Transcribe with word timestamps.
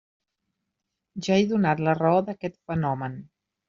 Ja 1.29 1.37
he 1.43 1.47
donat 1.53 1.87
la 1.91 1.97
raó 2.03 2.19
d'aquest 2.31 2.63
fenomen. 2.69 3.25